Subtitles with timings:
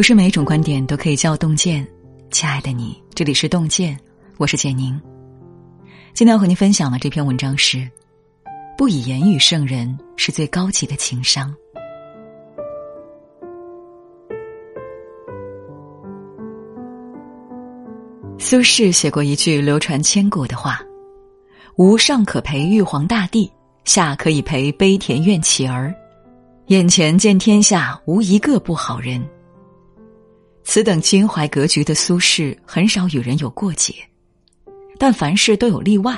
[0.00, 1.86] 不是每一种观点都可以叫洞见，
[2.30, 3.94] 亲爱的你，这里是洞见，
[4.38, 4.98] 我是简宁。
[6.14, 7.86] 今天要和您分享的这篇文章是：
[8.78, 11.54] 不以言语胜人，是最高级的情商。
[18.38, 20.80] 苏轼写过一句流传千古的话
[21.76, 23.52] ：“吾上可陪玉皇大帝，
[23.84, 25.94] 下可以陪悲田院乞儿，
[26.68, 29.22] 眼前见天下无一个不好人。”
[30.62, 33.94] 此等襟怀格局的苏轼，很少与人有过节，
[34.98, 36.16] 但凡事都有例外，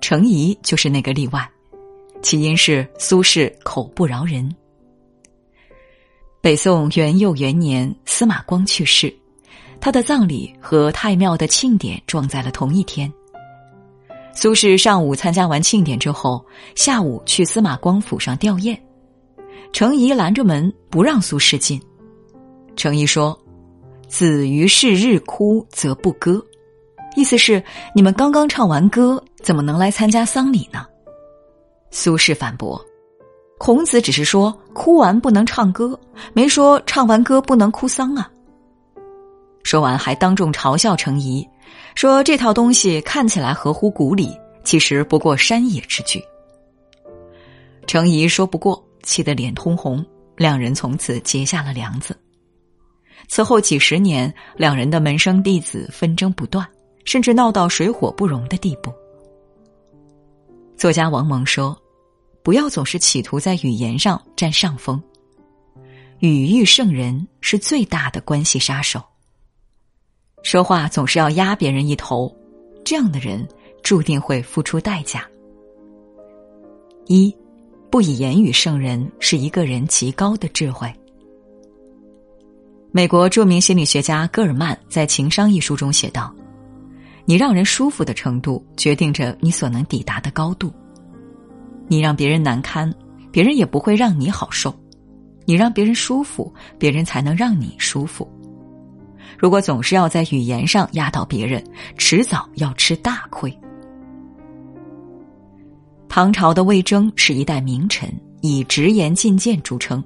[0.00, 1.48] 程颐就是那个例外。
[2.22, 4.52] 起因是苏轼口不饶人。
[6.40, 9.14] 北宋元佑元年，司马光去世，
[9.78, 13.12] 他的葬礼和太庙的庆典撞在了同一天。
[14.34, 18.76] 苏轼上午参加完庆典之后，下午去司马光府上吊唁，
[19.72, 21.80] 程颐拦着门不让苏轼进。
[22.74, 23.38] 程颐说。
[24.08, 26.44] 子于是日哭则不歌，
[27.16, 27.62] 意思是
[27.94, 30.86] 你们刚刚唱完歌，怎么能来参加丧礼呢？
[31.90, 32.80] 苏轼反驳
[33.58, 35.98] ：“孔子只是说哭完不能唱歌，
[36.32, 38.30] 没说唱完歌不能哭丧啊。”
[39.64, 41.46] 说完还当众嘲笑程颐，
[41.94, 44.30] 说这套东西看起来合乎古礼，
[44.62, 46.22] 其实不过山野之句。
[47.86, 50.04] 程颐说不过，气得脸通红，
[50.36, 52.16] 两人从此结下了梁子。
[53.28, 56.66] 此后几十年，两人的门生弟子纷争不断，
[57.04, 58.92] 甚至闹到水火不容的地步。
[60.76, 61.76] 作家王蒙说
[62.44, 65.02] ：“不要总是企图在语言上占上风，
[66.20, 69.02] 语欲胜人是最大的关系杀手。
[70.42, 72.32] 说话总是要压别人一头，
[72.84, 73.46] 这样的人
[73.82, 75.26] 注定会付出代价。
[77.06, 77.34] 一，
[77.90, 80.92] 不以言语胜人，是一个人极高的智慧。”
[82.96, 86.34] 美国著名心理学家戈尔曼在《情商》一书中写道
[87.28, 90.72] ：“你让人舒服的程度，决定着你所能抵达的高度。
[91.88, 92.90] 你让别人难堪，
[93.30, 94.70] 别人也不会让你好受；
[95.44, 98.26] 你让别人舒服，别人才能让你舒服。
[99.38, 101.62] 如果总是要在语言上压倒别人，
[101.98, 103.54] 迟早要吃大亏。”
[106.08, 108.10] 唐朝的魏征是一代名臣，
[108.40, 110.02] 以直言进谏著称。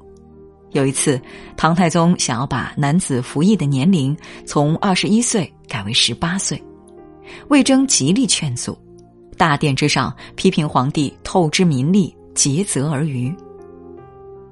[0.72, 1.20] 有一次，
[1.56, 4.16] 唐太宗想要把男子服役的年龄
[4.47, 6.62] 从二十一岁改为十八岁，
[7.48, 8.78] 魏征极力劝阻，
[9.36, 13.34] 大殿之上批评皇帝透支民力，竭泽而渔。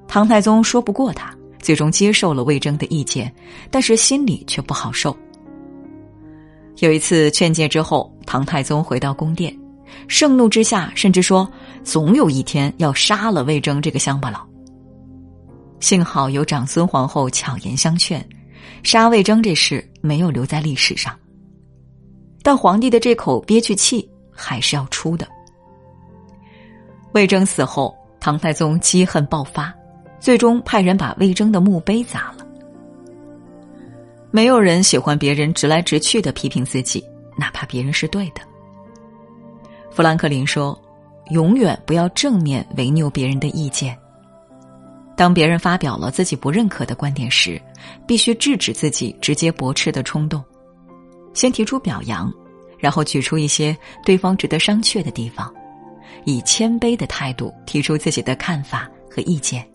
[0.09, 3.33] 唐太宗说不过他，最终接受了魏征的意见，
[3.71, 5.17] 但是心里却不好受。
[6.79, 9.57] 有一次劝诫之后，唐太宗回到宫殿，
[10.09, 11.49] 盛怒之下，甚至说
[11.85, 14.48] 总有一天要杀了魏征这个乡巴佬。
[15.81, 18.27] 幸好有长孙皇后巧言相劝，
[18.83, 21.17] 杀魏征这事没有留在历史上。
[22.43, 25.27] 但皇帝的这口憋屈气还是要出的。
[27.13, 29.75] 魏征死后，唐太宗积恨爆发，
[30.19, 32.47] 最终派人把魏征的墓碑砸了。
[34.31, 37.03] 没有人喜欢别人直来直去的批评自己，
[37.37, 38.41] 哪怕别人是对的。
[39.91, 40.79] 富兰克林说
[41.31, 43.97] ：“永远不要正面违拗别人的意见。”
[45.19, 47.61] 当别人发表了自己不认可的观点时，
[48.07, 50.41] 必须制止自己直接驳斥的冲动，
[51.35, 52.33] 先提出表扬，
[52.79, 55.53] 然后举出一些对方值得商榷的地方，
[56.25, 59.69] 以谦卑的态度提出自己的看法和意见。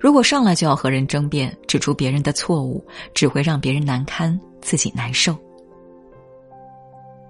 [0.00, 2.84] 如果上来就要和人争辩，指出别人的错误，
[3.14, 5.38] 只会让别人难堪，自己难受。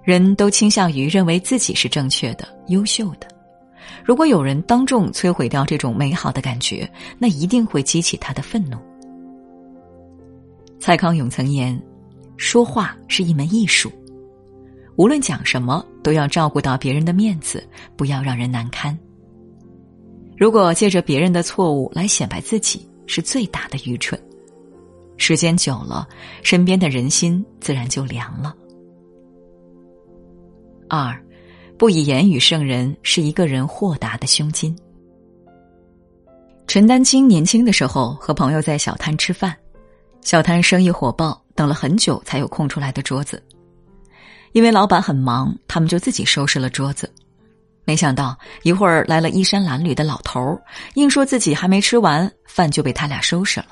[0.03, 3.27] 人都倾向于认为自己是正确的、优秀的。
[4.05, 8.77] 如果有人当众摧毁掉这种美好的感觉，那一定会激起他的愤怒。
[10.79, 11.79] 蔡康永曾言
[12.37, 13.91] ：“说话是一门艺术，
[14.95, 18.97] 无论讲什么，都要照顾到别人的面子，不要让人难堪。
[20.37, 24.19] 如果借着别人的错误来显摆自己，是最大的愚蠢。
[25.17, 26.07] 时间久了，
[26.43, 28.55] 身边的人心自然就凉了。”
[30.87, 31.21] 二。
[31.77, 34.75] 不以言语胜人，是一个人豁达的胸襟。
[36.65, 39.55] 陈丹青年轻的时候和朋友在小摊吃饭，
[40.21, 43.41] 小摊生意火爆，等了很久才有空出来的桌子。
[44.53, 47.09] 因为老板很忙，他们就自己收拾了桌子。
[47.85, 50.59] 没想到一会儿来了衣衫褴褛的老头，
[50.95, 53.67] 硬说自己还没吃完饭就被他俩收拾了。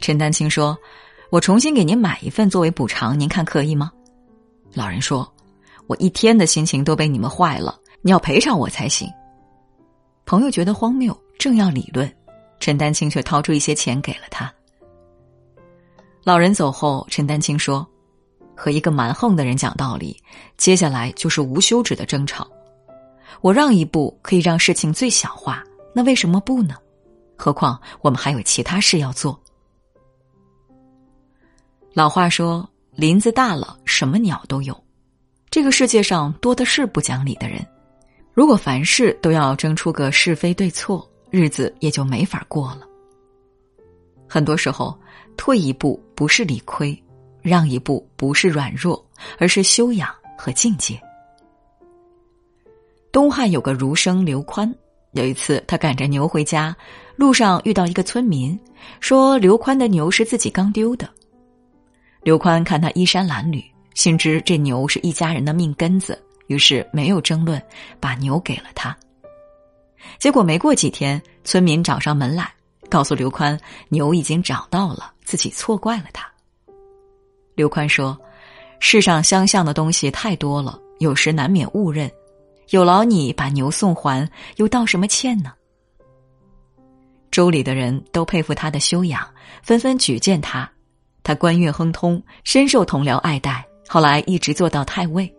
[0.00, 0.76] 陈丹青说
[1.30, 3.92] ：“我重新给您买一份作为补偿，您看可以吗？”
[4.72, 5.30] 老人说。
[5.86, 9.08] 我一天的心情都被你们坏了，你要赔偿我才行。
[10.26, 12.10] 朋友觉得荒谬，正要理论，
[12.58, 14.52] 陈丹青却掏出一些钱给了他。
[16.22, 17.86] 老人走后，陈丹青说
[18.56, 20.18] ：“和一个蛮横的人讲道理，
[20.56, 22.48] 接下来就是无休止的争吵。
[23.42, 25.62] 我让一步可以让事情最小化，
[25.94, 26.76] 那为什么不呢？
[27.36, 29.38] 何况我们还有其他事要做。”
[31.92, 32.66] 老话说
[32.96, 34.74] ：“林子大了，什么鸟都有。”
[35.64, 37.66] 这个世界上多的是不讲理的人。
[38.34, 42.80] 如果凡事都要争出个是非对错，日子也就没法过了。
[44.28, 44.94] 很多时候，
[45.38, 47.02] 退一步不是理亏，
[47.40, 49.02] 让一步不是软弱，
[49.38, 51.00] 而是修养和境界。
[53.10, 54.70] 东汉有个儒生刘宽，
[55.12, 56.76] 有一次他赶着牛回家，
[57.16, 58.60] 路上遇到一个村民，
[59.00, 61.08] 说刘宽的牛是自己刚丢的。
[62.22, 63.64] 刘宽看他衣衫褴褛，
[63.94, 67.62] 心知这牛是一家人的命根子，于是没有争论，
[67.98, 68.96] 把牛给了他。
[70.18, 72.52] 结果没过几天，村民找上门来，
[72.90, 73.58] 告诉刘宽
[73.88, 76.28] 牛已经找到了，自己错怪了他。
[77.54, 78.18] 刘宽说
[78.80, 82.10] ：“世上相像的东西太多了，有时难免误认，
[82.70, 85.52] 有劳你把牛送还，又道什么歉呢？”
[87.30, 89.26] 州里的人都佩服他的修养，
[89.62, 90.68] 纷纷举荐他。
[91.22, 95.32] 他官运亨通，深受同僚爱戴，后来一直做到太尉。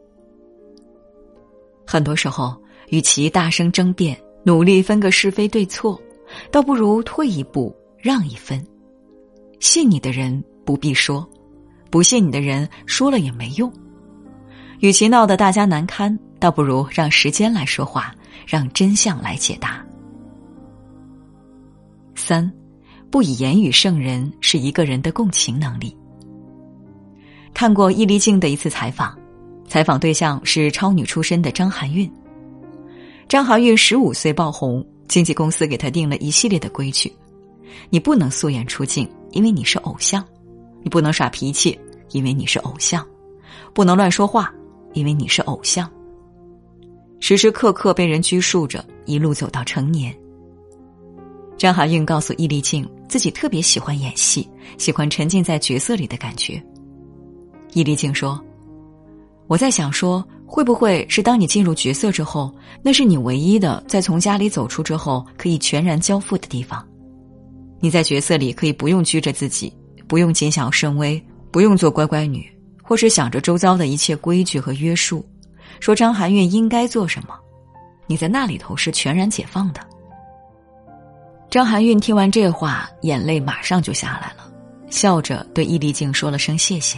[1.85, 2.55] 很多时候，
[2.89, 5.99] 与其大声争辩，努力分个是非对错，
[6.51, 8.65] 倒不如退一步，让一分。
[9.59, 11.27] 信你的人不必说，
[11.89, 13.71] 不信你的人说了也没用。
[14.79, 18.13] 与其闹得大家难堪，倒不如让时间来说话，
[18.45, 19.85] 让真相来解答。
[22.15, 22.51] 三。
[23.11, 25.95] 不以言语胜人是一个人的共情能力。
[27.55, 29.17] 看过易立竞的一次采访，
[29.65, 32.11] 采访对象是超女出身的张含韵。
[33.29, 37.09] 张含韵十五岁爆红，经纪公司给她定了一系列的规矩：
[37.89, 40.21] 你不能素颜出镜，因为你是偶像；
[40.83, 41.79] 你不能耍脾气，
[42.11, 43.01] 因为你是偶像；
[43.73, 44.53] 不能乱说话，
[44.91, 45.89] 因为你是偶像。
[47.21, 50.13] 时时刻刻被人拘束着，一路走到成年。
[51.57, 54.45] 张含韵告诉易立竞，自己特别喜欢演戏，
[54.77, 56.61] 喜欢沉浸在角色里的感觉。
[57.75, 58.41] 易立竞说
[59.47, 66.81] ：“我在想，说会不会是当你进入角色之后，那是你唯一的在从家里走出之后可以全然交付的地方？
[67.81, 69.75] 你在角色里可以不用拘着自己，
[70.07, 72.49] 不用谨小慎微，不用做乖乖女，
[72.81, 75.25] 或是想着周遭的一切规矩和约束，
[75.81, 77.35] 说张含韵应该做什么，
[78.07, 79.81] 你在那里头是全然解放的。”
[81.51, 84.49] 张含韵听完这话，眼泪马上就下来了，
[84.89, 86.97] 笑着对易立竞说了声谢谢。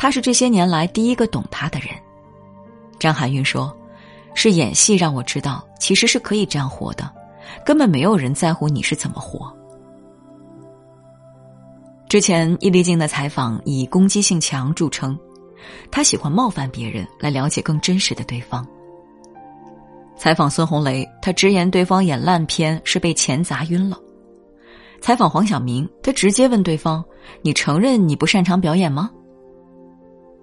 [0.00, 1.90] 他是这些年来第一个懂他的人。
[2.98, 3.70] 张含韵说
[4.32, 7.12] ：“是演戏让我知道，其实是可以这样活的，
[7.66, 9.54] 根本没有人在乎你是怎么活。”
[12.08, 15.18] 之前易立竞的采访以攻击性强著称，
[15.90, 18.66] 他喜欢冒犯别人来了解更真实的对方。
[20.16, 23.98] 采访孙红雷，他直言对方演烂片是被钱砸晕了。
[25.02, 27.04] 采访黄晓明，他直接问对方
[27.44, 29.10] ：“你承认你不擅长表演吗？”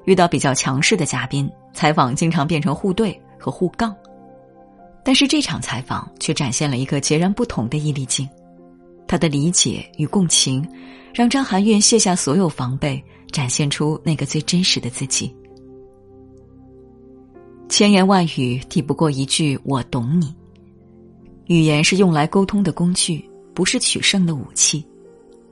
[0.07, 3.93] 遇到比较强势的嘉宾，采访经常变成互怼和互杠。
[5.03, 8.27] 但是这场采访却展现了一个截然不同的易立竞，
[9.05, 10.65] 他的理解与共情，
[11.13, 15.35] 让张含韵卸下所有防备，展现出那个最真实的自己。
[17.67, 20.33] 千言万语抵不过一句“我懂你”。
[21.47, 24.85] 语言是用来沟通的工具，不是取胜的武器。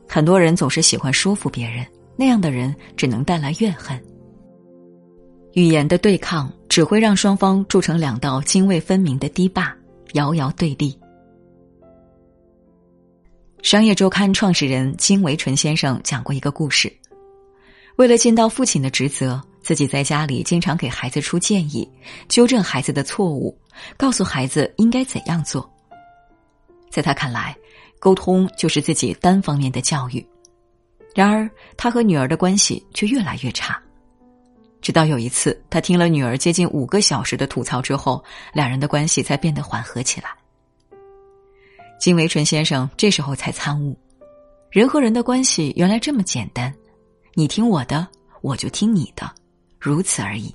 [0.07, 1.85] 很多人总是喜欢说服别人，
[2.15, 4.01] 那样的人只能带来怨恨。
[5.55, 9.73] 语言的对抗只会让双方铸成两道泾渭分明的堤坝，
[10.11, 10.97] 遥遥对立。
[13.63, 16.93] 商业周刊创始人金维纯先生讲过一个故事：
[17.95, 19.41] 为了尽到父亲的职责。
[19.61, 21.89] 自己在家里经常给孩子出建议，
[22.27, 23.57] 纠正孩子的错误，
[23.97, 25.67] 告诉孩子应该怎样做。
[26.91, 27.57] 在他看来，
[27.97, 30.23] 沟通就是自己单方面的教育。
[31.15, 33.81] 然而，他和女儿的关系却越来越差。
[34.85, 38.23] 直到有一次，他听了女儿接近五个小时的吐槽之后，
[38.53, 40.29] 两人的关系才变得缓和起来。
[41.99, 43.97] 金维纯先生这时候才参悟，
[44.69, 46.71] 人和人的关系原来这么简单，
[47.33, 48.07] 你听我的，
[48.43, 49.27] 我就听你的。
[49.79, 50.53] 如此而已。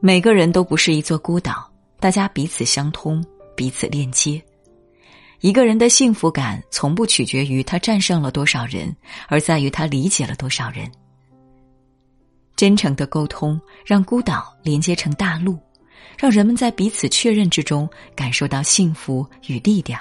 [0.00, 4.42] 每个人都不是一座孤岛，大家彼此相通，彼此链接。
[5.38, 8.92] 一个人的幸福感从不取决于他战胜了多少人，
[9.28, 10.90] 而在于他理解了多少人。
[12.58, 15.56] 真诚的沟通让孤岛连接成大陆，
[16.18, 20.00] 让人们在彼此确认之中感受到幸福与力量。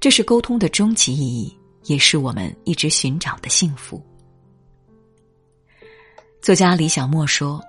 [0.00, 4.04] 这是沟通的终极意义，也是我们一直寻找的幸福。
[6.42, 7.62] 作家李小莫说：“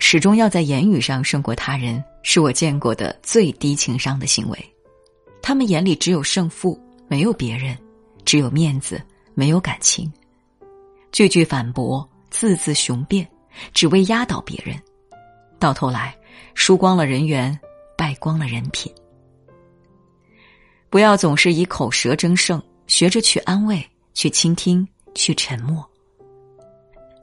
[0.00, 4.58] 始终要在言语上胜过他人，是我见过的最低情商的行为。
[5.42, 7.76] 他们眼里只有胜负，没有别人；
[8.24, 8.98] 只有面子，
[9.34, 10.10] 没有感情。
[11.12, 13.26] 句句反驳，字字雄辩，
[13.72, 14.80] 只为压倒别人。
[15.58, 16.16] 到头来，
[16.54, 17.58] 输光了人缘，
[17.96, 18.92] 败光了人品。
[20.90, 25.88] 不要总是以口舌争胜，学着去安慰，去倾听，去沉默。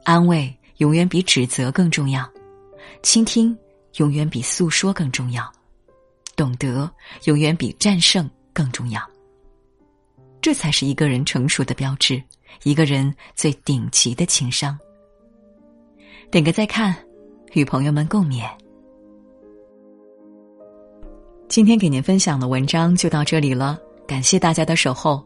[0.03, 2.27] 安慰。”永远比指责更重要，
[3.03, 3.55] 倾听
[3.97, 5.49] 永远比诉说更重要，
[6.35, 6.91] 懂得
[7.25, 8.99] 永远比战胜更重要。
[10.41, 12.21] 这才是一个人成熟的标志，
[12.63, 14.77] 一个人最顶级的情商。
[16.33, 16.95] 点个再看，
[17.51, 18.49] 与朋友们共勉。
[21.47, 25.23] 今天给您分享的文章就到这里了，感谢大家的守候。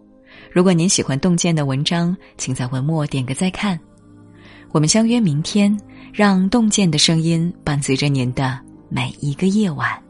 [0.52, 3.80] 如果您喜欢洞见的文章，请在文末点个再看。
[4.74, 5.80] 我们相约明天，
[6.12, 8.60] 让洞见的声音伴随着您的
[8.90, 10.07] 每一个夜晚。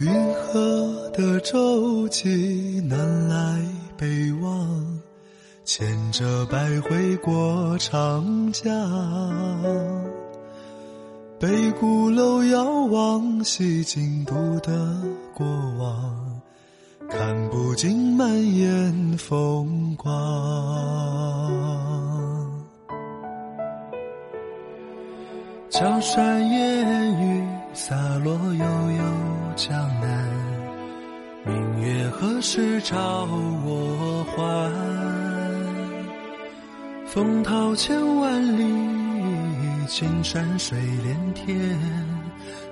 [0.00, 3.62] 云河的舟楫南来
[3.98, 4.98] 北往，
[5.66, 8.72] 牵着百回过长江。
[11.38, 15.02] 北鼓楼遥望西京都的
[15.34, 15.46] 过
[15.78, 16.40] 往。
[17.10, 20.08] 看不尽满眼风光，
[25.68, 29.02] 江山烟雨洒落悠悠
[29.60, 30.26] 江南，
[31.44, 33.28] 明月何时照
[33.62, 34.72] 我还？
[37.06, 38.64] 风涛千万里，
[39.86, 41.78] 青山水连天，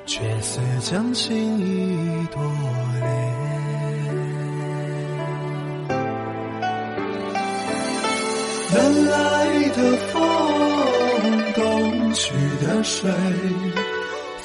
[0.07, 2.43] 却似将情意多
[3.01, 3.07] 恋。
[8.73, 10.17] 南来的风，
[11.55, 12.33] 东去
[12.65, 13.11] 的水，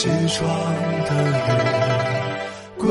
[0.00, 0.48] 西窗
[1.06, 2.88] 的雨，归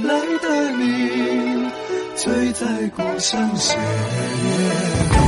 [0.00, 1.70] 来的你，
[2.16, 5.19] 醉在故乡斜月。